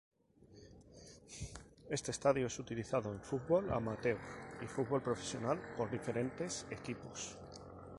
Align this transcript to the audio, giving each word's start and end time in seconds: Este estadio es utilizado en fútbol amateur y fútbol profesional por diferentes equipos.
Este 1.91 2.09
estadio 2.09 2.47
es 2.47 2.57
utilizado 2.57 3.13
en 3.13 3.21
fútbol 3.21 3.69
amateur 3.71 4.17
y 4.59 4.65
fútbol 4.65 5.03
profesional 5.03 5.61
por 5.77 5.91
diferentes 5.91 6.65
equipos. 6.71 7.37